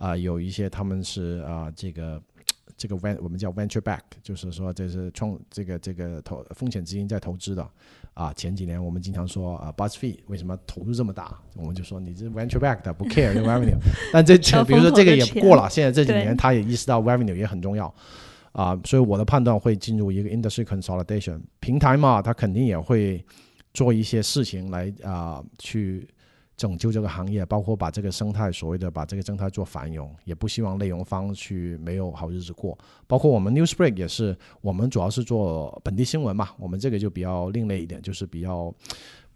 [0.00, 2.22] 啊，有一些他们是啊，这个
[2.78, 7.68] 这个 ven 我们叫 venture back，就是说这是创这个这个投风险资金在投资的
[8.14, 8.32] 啊。
[8.34, 11.36] 前几年我们经常说啊，BuzzFeed 为什么投入这么大？
[11.56, 13.76] 我们就说你这 venture back 的不 care 这 revenue，
[14.12, 17.92] 但这比如说这个也过了，现在这几年他也意识到 revenue 也很重要
[18.52, 23.22] 啊，所以我的判断会进入一个 industry consolidation 平台嘛，他肯定也会
[23.74, 26.08] 做一些事情来啊去。
[26.58, 32.76] 拯救这个行业，包括把这个生态所谓的把这个生态做繁荣，也不希望内容方去没有好日子过。
[33.06, 38.74] 包括我们 Newsbreak 也是，我们主要是做本地新闻嘛，我们这个就比较另类一点，就是比较。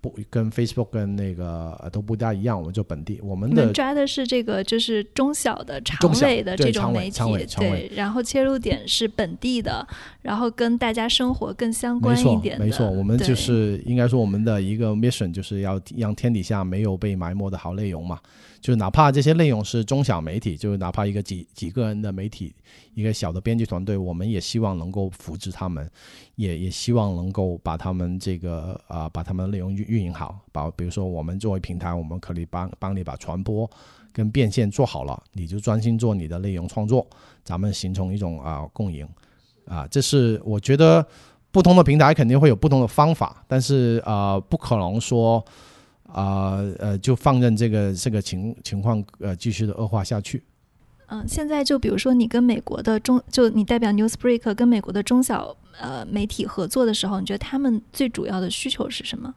[0.02, 7.20] 不跟 Facebook 跟那个都不大一样，我们就本地，我们的抓的是这个就是中小的长尾的这种媒体，
[7.56, 9.86] 对，然后切入点是本地的，
[10.20, 12.64] 然后跟大家生活更相关一点的。
[12.64, 18.18] 没错，我们就是应该说我们的一个 mission 就是要让天底下没有被埋没的好内容嘛。
[18.62, 22.55] 就哪怕这些内容是中小媒体，就是哪怕一个几几个人的媒体，
[22.94, 25.90] 一个小的编辑团队，我们也希望能够扶持他们，
[26.37, 30.38] 也也希望能够把他们这个啊，把他们的内容运运营好。
[30.53, 33.68] 把比如说我们作为平台，我们可以帮帮你把传播
[34.12, 37.05] 跟变现做好了，你就专心做你的内容创作，
[37.42, 39.05] 咱们形成一种啊共赢
[39.66, 39.88] 啊。
[39.88, 41.05] 这是我觉得
[41.51, 45.44] 不同的平台肯定会有不同的方法，但是啊，不可能说。
[46.12, 50.42] 啊呃，就放任这个这个情情况呃继续的恶化下去。
[51.09, 59.35] 嗯，现在就比如说你跟美国的中，就你代表 Newsbreak 跟美国的中小呃媒体合作的时候，你觉得他们最主要的需求是什么？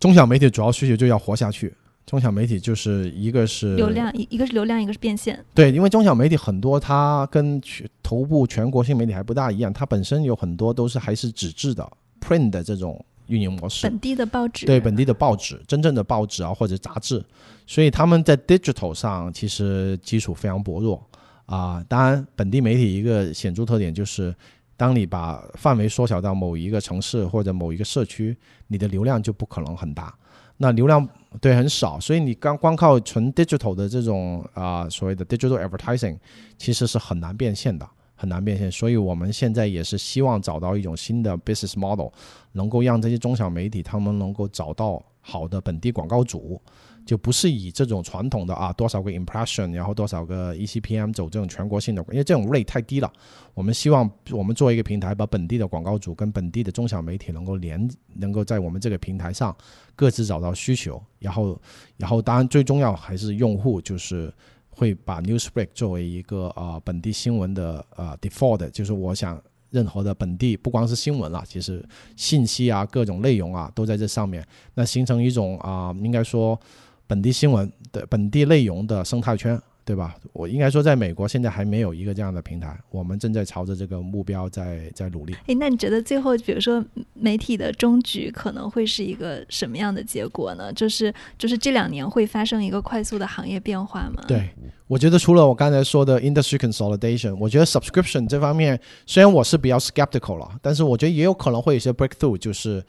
[0.00, 1.72] 中小媒体主要需求就要活下去。
[2.04, 5.38] 中小媒体就是一个是流量，一一个是流量，一个是变现。
[5.54, 11.88] 对，因为中小媒体很多，它跟全头部全国性媒体还不大一样，它本身有很多都是还是纸质的
[12.20, 13.02] print 的这种。
[13.26, 17.24] 运营模式，本地的报纸，对本地的报纸，真正的报纸啊或者杂志，
[17.66, 21.02] 所以他们在 digital 上其实基础非常薄弱
[21.46, 21.84] 啊。
[21.88, 24.34] 当然，本地媒体一个显著特点就是，
[24.76, 30.14] 当你把范围缩小到某一个城市或者某一个社区，你的流量就不可能很大。
[30.58, 31.08] 那流量
[31.40, 36.16] 对很少，所以你刚光靠纯 digital 的这种啊所谓的 digital advertising，
[36.56, 37.88] 其实是很难变现的。
[38.22, 42.06] 很难变现，所以我们现在也是希望找到一种新的 business model，
[42.52, 46.62] 能够让这些中小媒体他们能够找到好的本地广告主，
[47.04, 53.12] 就不是以这种传统的啊多少个 impression，然后多少个 ECPM 走这种全国性的，因为这种 rate 太低了。
[53.54, 59.52] 我们希望我们做一个平台，把本地的广告主跟本地的中小媒体能够连，能够在我们这个平台上
[59.96, 61.60] 各自找到需求，然后，
[61.96, 64.32] 然后当然最重要还是用户就是。
[64.74, 76.58] 会把 Newsbreak 作为一个呃本地新闻的呃 default，就是我想任何的本地不光是新闻了，其实信息啊各种内容啊都在这上面，那形成一种啊应该说
[77.06, 79.60] 本地新闻的本地内容的生态圈。
[79.84, 80.14] 对吧？
[80.32, 85.34] 我应该说，在美国现在还没有一个这样的平台，我们正在朝着这个目标在在努力。
[85.46, 90.72] 诶，那你觉得最后，比如说媒体的终局可能会是一个什么样的结果呢？
[90.72, 94.22] 就是就是这两年会发生一个快速的行业变化吗？
[94.28, 94.50] 对，
[94.86, 102.80] 我觉得除了我刚才说的 industry consolidation，我觉得 subscription 这方面虽然我是比较 skeptical 了，但是我觉得也有可能会有些 breakthrough，就是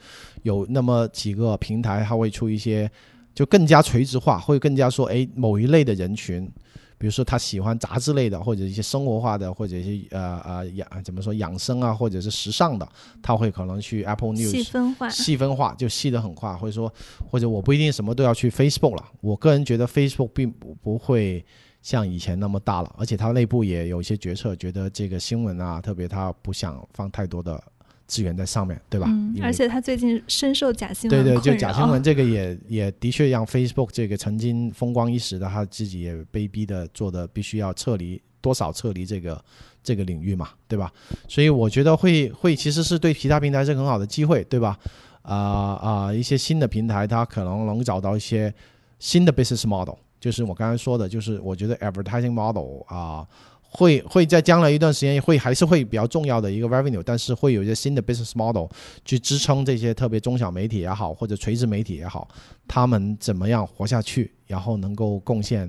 [0.44, 2.88] 有那么几个平台它会出一些
[3.34, 6.48] 就更加垂直化，会更加说，哎，某一类的人群。
[6.96, 12.88] 比如说他喜欢杂志类的，或者一些生活化的，或者一些呃呃养怎么说养生啊，或者是时尚的，
[13.22, 16.92] 他会可能去 Apple News 细分化，细分化就细得很快，或者说
[17.30, 19.04] 或者我不一定什么都要去 Facebook 了。
[19.20, 21.44] 我个人觉得 Facebook 并不不会
[21.82, 27.62] 像以前那么大了，而且它内部也有一些决策，觉得这个新闻啊，特别他不想放太多的。
[28.06, 29.06] 资源在上面对吧？
[29.08, 39.42] 嗯，而且他最近深受假新闻对对，就假新闻这个也也的确让 Facebook 这个曾经风光一时的他自己也被逼的做的必须要撤离多少撤离这个
[39.82, 40.92] 这个领域嘛，对吧？
[41.26, 44.78] 所以我觉得会会其实是对其他平台是很好的机会，对吧？
[45.22, 48.52] 啊啊，一些新的平台它可能能找到一些
[48.98, 53.26] 新的 business model，就是我刚才说的，就是我觉得 advertising model 啊。
[53.76, 58.66] 会会在将来一段时间会还是会比较重要的一个 revenue，但是会有一些新的 business model
[59.04, 62.28] 去支撑这些特别中小媒体也好，或者垂直媒体也好，
[62.68, 65.68] 他们怎么样活下去，然后能够贡献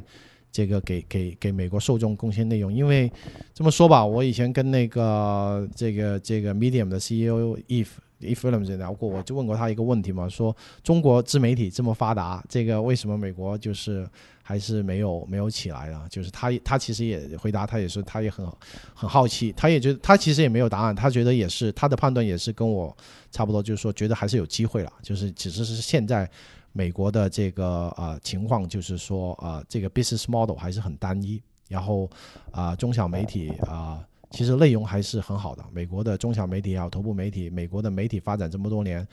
[0.52, 2.72] 这个给给给美国受众贡献内容。
[2.72, 3.12] 因为
[3.56, 7.88] 这么说吧，我以前跟那个这个这个 Medium 的 CEO Eve
[8.22, 14.08] Eve Williams 聊过，我就问过他一个问题嘛，说中国自媒体这么发达，这个为什么美国就是？
[14.48, 18.46] 还是没有没有起来了，就是他他其实也回答，他也是他也很
[18.94, 22.96] 很好奇，他也觉得他其实也没有答案，他觉得也是他的判断也是跟我
[23.32, 26.30] 差不多，就是说觉得还是有机会了，就是只是是现在
[26.74, 32.08] 美国的这个呃情况，就是说呃这个 business model 还是很单一，然后
[32.52, 39.08] 啊中小媒体啊其实内容还是很好的，美国的中小媒体也好，头部媒体，美国的媒体发展这么多年。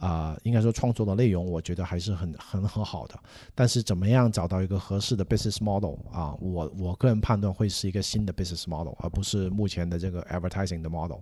[0.00, 3.16] 啊，应该说创作的内容，我觉得还是很很很好的。
[3.54, 6.34] 但是怎么样找到一个合适的 business model 啊？
[6.40, 11.18] 我我个人判断会是一个新的 business model，而不是目前的这个 advertising 的 model，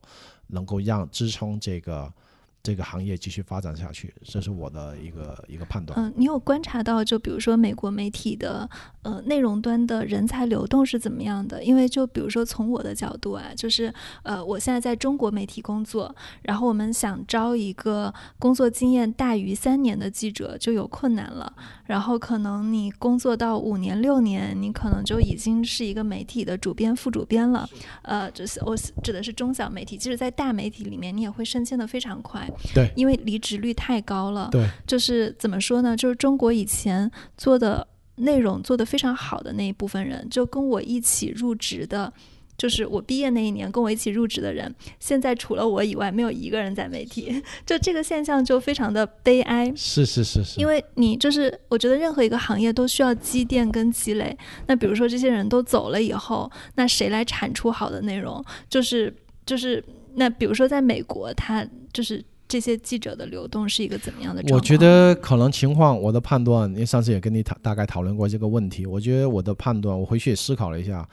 [0.46, 2.10] 能够让支撑这个。
[2.62, 5.98] 这个行业继续发展下去，这是我的一个一个判断。
[5.98, 8.68] 嗯，你有观察到，就比如说美国媒体的
[9.02, 11.62] 呃内容端的人才流动是怎么样的？
[11.64, 13.92] 因为就比如说从我的角度啊，就是
[14.22, 21.50] 呃我现在在中国媒体工作，然后我们想招一个工作经验大于三年的记者就有困难了。
[21.86, 27.66] 然后可能你工作到五年六年，你可能就已经是一个媒体的主编、副主编了。
[28.02, 32.47] 呃，就是我指的是中小媒体，即使在大媒体里面，你也会升迁的非常快。
[32.74, 34.48] 对，因为离职率太高了。
[34.50, 35.96] 对，就是怎么说呢？
[35.96, 42.12] 就是中国以前做的内容做得非常好的那一部分人，就跟我一起入职的，
[42.56, 47.40] 就是我毕业那一年跟我一起入职的人，现在除了我以外，没有一个人在媒体。
[47.64, 49.72] 就这个现象就非常的悲哀。
[49.76, 50.60] 是是是是。
[50.60, 54.36] 因为你就是我觉得任何一个行业都需要积淀跟积累。
[54.66, 58.44] 那比如说这些人都走了以后，那谁来产出好的内容？
[58.68, 59.14] 就是
[59.46, 59.82] 就是
[60.16, 62.24] 那比如说在美国，他就是。
[62.48, 64.42] 这些记者的流动是一个怎么样的？
[64.54, 68.86] 我觉得可能情况，我的判断，因为上次也跟你讨大概讨论过这个问题。
[68.86, 71.06] 我觉得我的判断，我回去也思考了一下，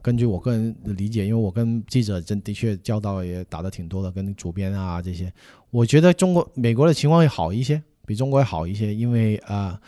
[0.00, 5.30] 根据我个人的理解，因为我跟记者真的确交道也打的挺多的，跟主编啊这些，
[5.70, 9.78] 我觉得中国、美国的情况会好一些，比中国要好一些，因为啊，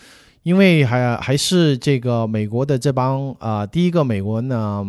[0.42, 4.84] 因为还还是这个美国的这帮啊，第一个美国呢。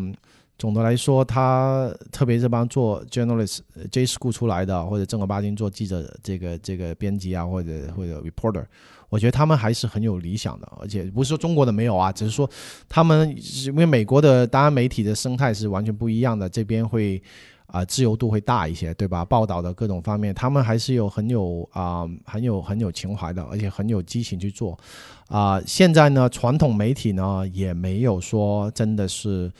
[0.63, 3.59] 总的来说，他特别这帮做 journalist
[3.91, 8.63] J school 出来的，或者正儿八经做记者这个这个编辑啊，或者或者 reporter，
[9.09, 10.71] 我觉得他们还是很有理想的。
[10.79, 12.49] 而且不是说中国的没有啊，只是说
[12.87, 17.21] 他们因为美国的当然媒体的生态是完全不一样的，这边会
[17.65, 19.25] 啊自由度会大一些，对吧？
[19.25, 24.79] 报道的各种方面，他们还是有很有啊很有很有情怀的，而且很有激情去做
[25.27, 25.61] 啊。
[25.65, 29.51] 现在呢，传统媒体呢也没有说真的是。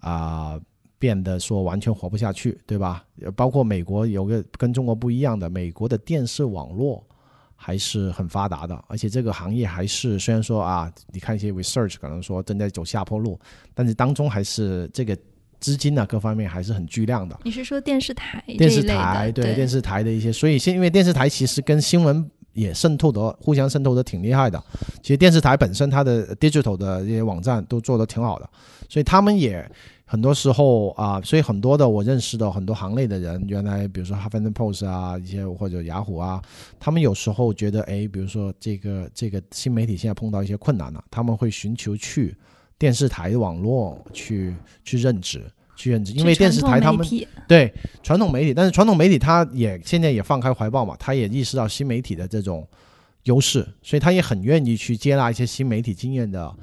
[0.00, 0.60] 啊，
[0.98, 3.04] 变得说完全活不下去，对吧？
[3.34, 7.02] 包括美国有个跟中国不一样的，美国的电视网络
[7.56, 13.38] 还是很发达的，而且这个行业还是虽然说啊，你看一些 research 可能说正在走下坡路，
[13.74, 15.16] 但是当中还是这个
[15.58, 17.38] 资金呢各方面还是很巨量的。
[17.44, 18.42] 你是说电视台？
[18.46, 24.62] 电视台对电视台的一些，所以现因为电视台其实跟新闻也渗透的互相渗透的挺厉害的。
[25.02, 28.48] 其实电视台本身它的 digital 的这些网站都做的挺好的。
[28.88, 29.64] 所以他们也
[30.04, 36.42] 很多时候啊，所以很多的我认识的很多行内的人，原来比如说《哈佛 Post》啊，一些或者雅虎啊，
[36.80, 42.36] 他们有时候觉得，哎，比如说这个这个新媒体现在碰到一些困难了，他们会寻求去
[42.76, 45.44] 电视台网络去去任职，
[46.14, 47.06] 因为电视台他们
[47.48, 52.66] 对传统媒体，但是传统媒体他也现在也放开怀抱嘛，他也意识到新媒体的这种
[53.24, 56.54] 优势，所以他也很愿意去接纳一些新媒体经验的。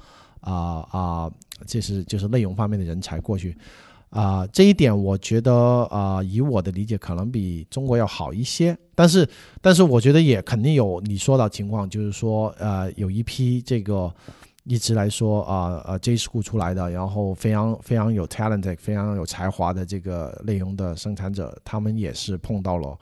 [0.41, 1.31] 啊啊，
[1.65, 3.57] 这是就是内容方面的人才过去，
[4.11, 5.51] 啊，这一点我觉得
[5.85, 8.77] 啊，以我的理解，可能比中国要好一些。
[8.95, 9.27] 但是，
[9.61, 14.13] 但是我觉得也肯定有你说到情况，就是说，呃，有一批这个
[14.67, 22.97] 一直来说啊呃 J school 出来的，然后非常非常有 talent、非常有才华的这个内容的生产者，他们也是碰到了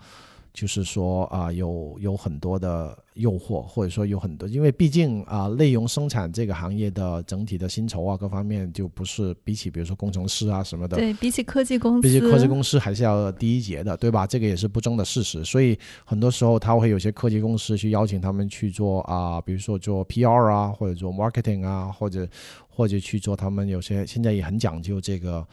[0.56, 14.26] 就是说啊，有有很多的诱惑，或者说有很多，因为毕竟啊，内容生产这个行业的整体的薪酬啊，各方面就不是比起比如说工程师啊什么的，对比起科技公司，比起科技公司还是要低一截的，对吧？
[14.26, 15.44] 这个也是不争的事实。
[15.44, 22.26] 所以很多时候他会有些科技公司去邀请他们去做啊，比如说做 PR 啊，或者做 marketing 啊，或者
[22.70, 25.46] 或者去做他们有些现在也很讲究这个。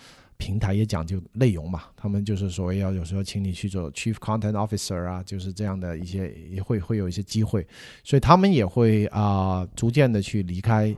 [0.43, 7.65] 平台也讲究内容嘛，他们就是说要有时候请你去做 Chief Content Officer 啊，就是这样的一些也会会有一些机会，
[8.03, 10.93] 所以他们也会啊逐渐的去离开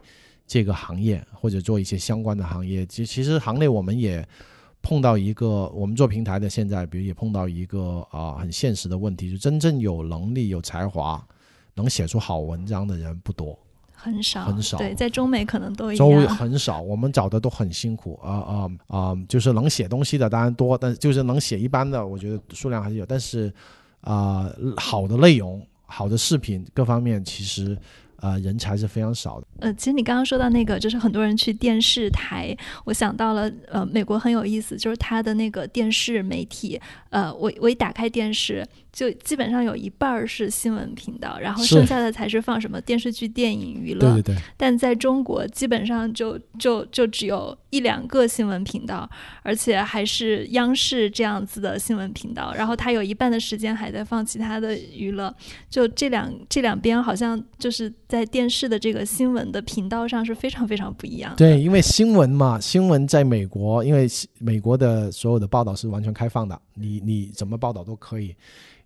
[0.47, 2.86] 这个行业或者做一些相关的行业。
[2.86, 4.26] 其其实行内我们也
[4.80, 11.22] 碰到一个，我们做平台的现在，比如也碰到一个啊很现实的问题，就真正有能力、有才华、
[11.74, 13.59] 能写出好文章的人不多。
[14.05, 14.76] 很少，很少。
[14.76, 16.36] 对，在中美可能都一样。
[16.36, 19.16] 很少，我们找的都很辛苦啊啊啊！
[19.26, 23.07] 就是能写东西的当然多，但就是能写一般的，我觉得数量还是有。
[23.07, 23.52] 但是
[24.02, 27.76] 啊，好的内容、好的视频各方面，其实
[28.16, 29.46] 呃，人才是非常少的。
[29.61, 36.80] 呃，其实你刚刚说到那个，就是很多人去电视台，我想到了呃，美国很有意思，就是他的那个电视媒体，
[37.11, 38.66] 呃，我我一打开电视。
[38.95, 44.12] 就基本上有一半儿是新闻频道，然后剩下的才是放什么电视剧、电影、娱乐。
[44.12, 44.42] 对对对。
[44.57, 49.11] 但在中国，基本上就就就只有一两个新闻频道，
[49.42, 52.55] 而且还是央视这样子的新闻频道。
[52.55, 55.34] 然后它有一半的时间还在放其他的娱乐。
[55.68, 61.34] 就这两这两边好像就是在电视的这个新闻的频道上是非常非常不一样。
[61.36, 64.07] 对，因为新闻嘛，新闻在美国，因为
[64.38, 68.32] 美国的所有的报道是完全开放的，你你怎么报道都可以。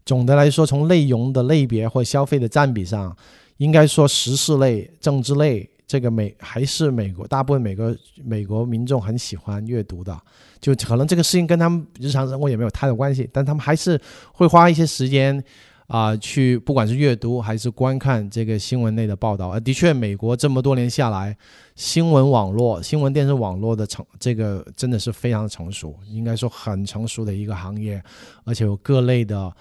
[0.08, 3.14] 总的来说，从内容的类别或消费的占比上，
[3.58, 7.94] 应该说时事类、政治类，这个美还是美国大部分美国
[8.24, 10.18] 美国民众很喜欢阅读的。
[10.62, 14.00] 就可能这个事情跟他们日常生活也没有太大关系，但他们还是
[14.32, 15.44] 会花一些时间
[15.88, 19.50] 啊，去不管是阅读还是观看这个新闻类的报道。
[19.50, 21.36] 而的确，美国这么多年下来，
[21.76, 28.02] 新闻网络、新闻电视网络的成这个真的是非常成熟，应该说很成熟的一个行业，
[28.44, 29.52] 而且有各类的。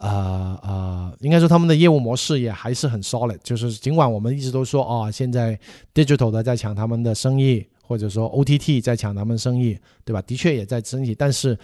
[0.00, 5.58] 呃呃，应该说他们的业务模式也还是很 solid，就是尽管我们一直都说啊，现在
[5.94, 10.22] digital 的在抢他们的生意，或者说 OTT 在抢他们生意，对吧？
[10.22, 11.58] 的确也在升级，但是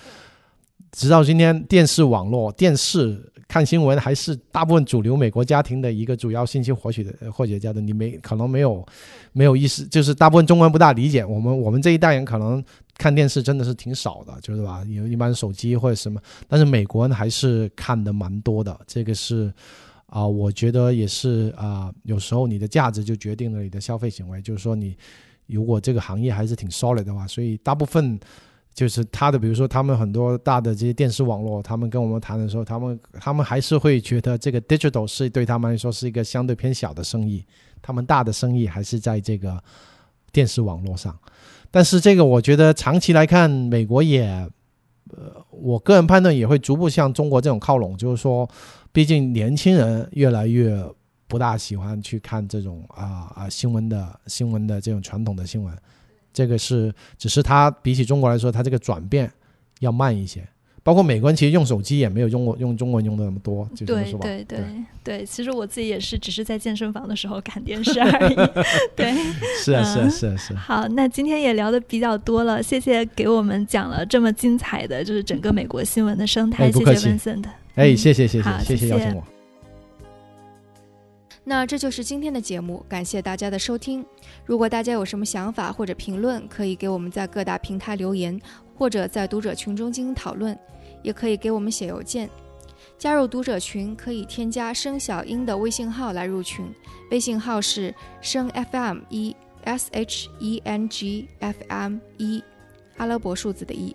[0.92, 3.18] 直到今天，电视网络、电视
[3.48, 8.86] 看新闻还是大部分主流美国家庭的一个主要信息获取的获取家的，你没可能没有
[9.32, 12.62] 没有意识，就是大部分中文不大理解，我们我们这一代人可能。
[12.98, 14.82] 看电视真的是挺少的，就是吧？
[14.88, 18.78] 有一般手机或者什么，但是美国人还是看的蛮多的。
[18.86, 19.52] 这个是
[20.06, 21.92] 啊，我觉得也是啊。
[22.04, 24.40] 有时候你的价值就决定了你的消费行为。
[24.40, 24.96] 就是说，你
[25.46, 28.18] 如果这个行业还是挺 solid 的话，所以大部分
[28.72, 37.44] 就是他的，比如说他们很多大的这些电视网络，他们跟我们谈的时候，他们他们还是会觉得这个 digital 是对他们来说是一个相对偏小的生意，
[37.82, 39.62] 他们大的生意还是在这个
[40.32, 41.16] 电视网络上。
[41.70, 44.24] 但是这个我觉得长期来看，美国也，
[45.10, 47.96] 呃，我个人判断也会逐步向中国这种靠拢。
[47.96, 48.48] 就是说，
[48.92, 50.82] 毕竟年轻人越来越
[51.28, 55.76] 不大喜欢去看这种啊啊新闻的新闻的这种传统的新闻，
[56.32, 59.30] 这个是只是它比起中国来说，它这个转变
[59.80, 60.46] 要慢一些。
[60.86, 64.58] 包括美国人其实用手机也没有用过用中文用的那么多，就对对对
[65.02, 65.26] 对。
[65.26, 68.36] 其实我自己也是，只是在健身房的时候看电视而已。
[68.94, 69.12] 对，
[69.64, 70.54] 是啊是啊是啊是。
[70.54, 77.42] 好，那今天也聊的比较多了，谢谢给我们讲了这么精彩的就是整个美国新闻的生态，谢谢 Vincent。
[77.74, 79.24] 哎，谢谢谢谢谢谢邀请我。
[81.42, 84.06] 那这就是今天的节目，感谢大家的收听。
[84.44, 88.40] 如果大家有什么想法或者评论，可以给我们在各大平台留言，
[88.76, 90.56] 或者在读者群中进行讨论。
[91.06, 92.28] 也可以给我们写邮件，
[92.98, 96.66] 加入读者群可以添加生小英的微信号来入群，
[97.12, 102.42] 微信号是生 FM 一 S H E N G F M 一，
[102.96, 103.94] 阿拉伯数字的一。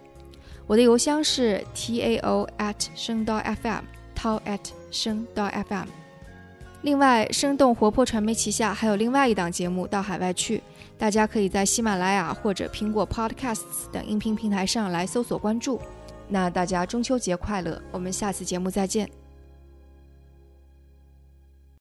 [0.67, 5.87] 我的邮箱是 tao at 生到 FM，tao at 生到 FM。
[6.83, 10.57] 另外，生动活泼传媒旗下还有另外一档节目《到海外去》，
[10.97, 15.77] 大家可以在喜马拉雅或者苹果 Podcasts 等音频平台上来搜索关注。
[16.33, 17.81] 那大家中秋节快乐！
[17.91, 19.20] 我们下次节目再见。